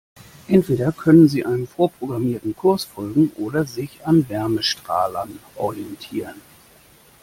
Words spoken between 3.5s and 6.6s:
sich an Wärmestrahlern orientieren.